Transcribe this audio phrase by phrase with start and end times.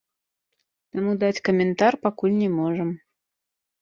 [0.95, 2.89] Таму даць каментар пакуль не можам.